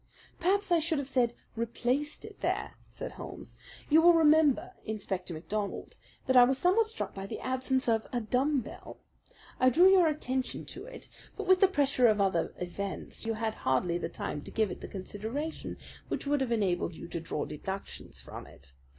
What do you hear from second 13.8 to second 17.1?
the time to give it the consideration which would have enabled you